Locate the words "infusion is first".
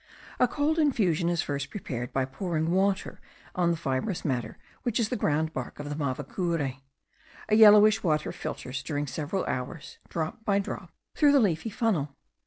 0.79-1.69